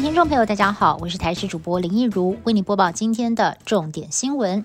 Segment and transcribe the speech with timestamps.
[0.00, 4.64] 听众朋友，大家好，我是台视主播林一如，为你播报今天的重点新闻。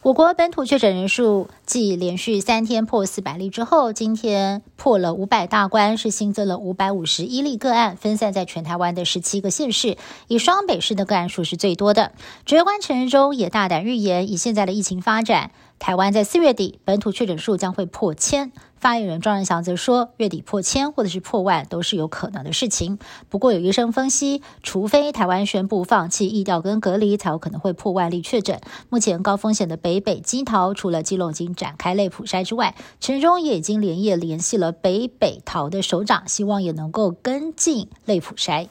[0.00, 9.96] 我国本土确诊人数继连续三天破四百例之后，今天破了五百大关，是新增了五百五十一例个案，分散在全台湾的十七个县市，
[10.28, 12.12] 以双北市的个案数是最多的。
[12.44, 15.52] 指挥官陈仁忠也大胆预言，以现在的疫情发展。
[15.80, 22.98] 台湾在四月底本土确诊数将会破千，发言人庄仁祥则说，月底破千或者是破万都是有可能的事情。
[23.28, 28.60] 不过有医生分析，除非台湾宣布放弃疫调跟隔离，才有可能会破万例确诊。
[28.88, 38.68] 目前高风险的北北基桃，除了基隆已经展开类普筛之外，陈忠也已经连夜联系了北北桃的首长，希望也能够跟进类普筛。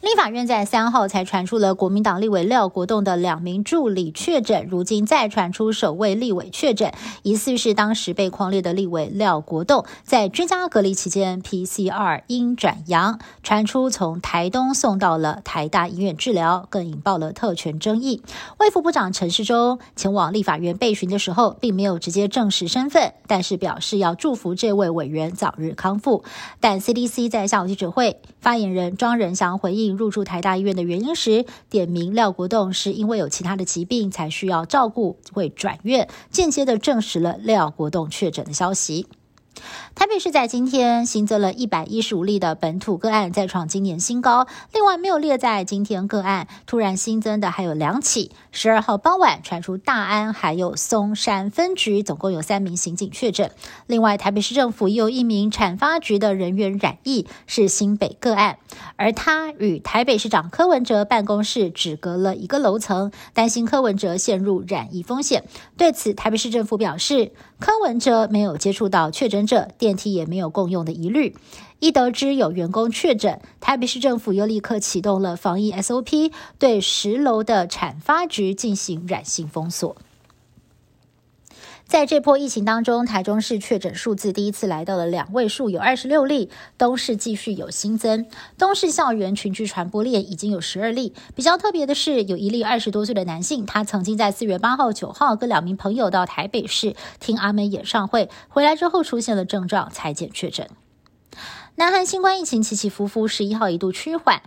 [0.00, 6.90] 立法院在三号才传出了国民党立委廖国栋的两名助理确诊，如今再传出首位立委确诊，
[7.22, 18.22] 疑似是当时被框列的立委廖国栋在居家隔离期间 PCR 阴转阳，传出从台东送到了台大医院治疗，更引爆了特权争议。
[18.58, 26.24] 卫副部长陈世忠前往立法院备询的时候，并没有直接证实身份，但是表示要祝福这位委员早日康复。
[26.58, 29.89] 但 CDC 在下午记者会，发言人庄仁祥回应。
[29.96, 39.06] 入住台大医院的原因时，点名廖国栋是因为有其他的疾病才需要照顾，会转院，间接的证实了廖国栋确诊的消息。
[39.94, 44.46] 台北市在今天新增了一百一十五例的本土个案，再创今年新高。
[44.72, 48.30] 另外，没有列在今天个案突然新增的还有两起。
[48.52, 53.50] 十二号傍晚传出大安还有松山分局总共有三名刑警确诊。
[53.86, 58.58] 另外，台北市政府又有一名产发局的人员染疫，是新北个案，
[58.96, 65.44] 而他与台北市长柯文哲办公室只隔了一个楼层，担心柯文哲陷入染疫风险。
[65.76, 69.68] 对此，台北市政府表示，柯文哲没有接触到确诊者。
[69.78, 71.34] 电梯也没有共用的疑虑。
[71.78, 79.96] 一得知有员工确诊，台北市政府又立刻启动了防疫 SOP，对十楼的产发局进行软性封锁。
[81.90, 86.48] 在这波疫情当中，台中市确诊数字第一次来到了两位数，有二十六例。
[86.78, 91.12] 东市继续有新增，东市校园群聚传播链已经有十二例。
[91.34, 100.68] 比较特别的是，有一例二十多岁的男性，他曾经在四月八号、九号跟两名朋友到台北市听阿妹演唱会，回来之后出现了症状，才检确诊。
[101.74, 104.40] 南韩新冠疫情起起伏伏，十一号一度趋缓。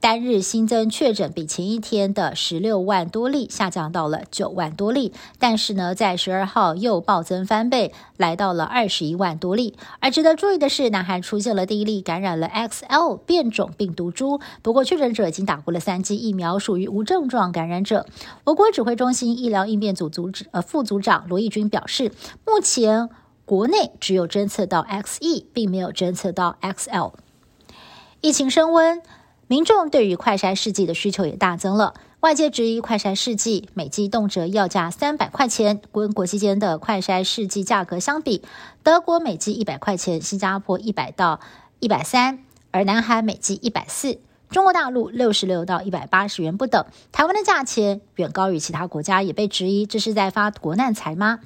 [0.00, 9.74] 单日新增确诊比前一天的十六万多例下降到了九万多例，但是呢，在十二号又暴增翻倍，来到了二十一万多例。
[9.98, 18.06] 而值得注意的是，南韩出现了第一例感染了 XL 变种病毒株，不过确诊者已经打过了三剂疫苗，属于无症状感染者。
[18.44, 22.12] 我国指挥中心医疗应变组组呃副组长罗义军表示，
[22.46, 23.10] 目前
[23.44, 27.14] 国内只有侦测到 XE，并没有侦测到 XL。
[28.20, 29.02] 疫情升温。
[29.48, 31.94] 民众对于快筛试剂的需求也大增了。
[32.20, 38.42] 外界质疑快筛试剂每剂动辄要价三百块钱，跟国际间的快筛试剂价格相比，
[38.82, 41.40] 德国每剂一百块钱，新加坡一百到
[41.80, 42.40] 一百三，
[42.72, 44.18] 而南韩每剂一百四。
[44.50, 51.40] 中国大陆六十六到一百八十元不等，台湾的价钱远高于其他国家，也被质疑这是在发国难财吗？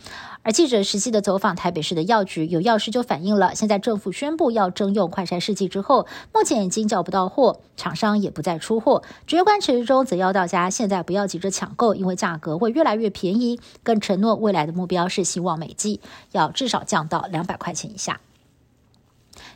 [0.44, 9.02] 而记者实际的走访台北市的药局，有药师就反映了，现在政府宣布要征用快筛试剂之后，目前已经叫不到货，厂商也不再出货。
[9.26, 18.20] 指挥官陈时中则要大家现在不要急着抢购，因为价格会越来越便宜，更承诺未来的目标是希望每剂要至少降到两百块钱以下。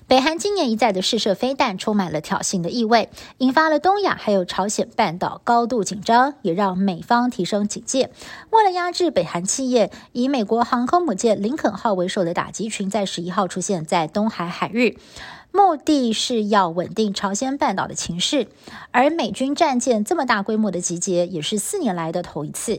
[0.09, 3.09] 北韩今年一再的试射飞弹，充满了挑衅的意味，
[3.39, 8.13] 引发了东亚还有朝鲜半岛高度紧张，也让美方提升警戒。
[8.51, 14.97] 为了压制北韩企业，以美国航空母舰林肯号为首的打击群在十一号出现在东海海域，
[15.51, 18.47] 目的是要稳定朝鲜半岛的情势。
[18.93, 22.79] 而美军战舰这么大规模的集结，也是四年来的头一次。